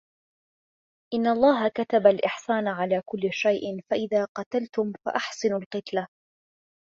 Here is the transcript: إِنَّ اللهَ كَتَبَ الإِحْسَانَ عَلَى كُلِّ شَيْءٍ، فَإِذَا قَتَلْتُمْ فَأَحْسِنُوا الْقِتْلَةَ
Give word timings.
إِنَّ 1.13 1.27
اللهَ 1.27 1.69
كَتَبَ 1.69 2.07
الإِحْسَانَ 2.07 2.67
عَلَى 2.67 3.01
كُلِّ 3.05 3.29
شَيْءٍ، 3.31 3.81
فَإِذَا 3.89 4.25
قَتَلْتُمْ 4.25 4.93
فَأَحْسِنُوا 5.05 5.59
الْقِتْلَةَ 5.59 6.07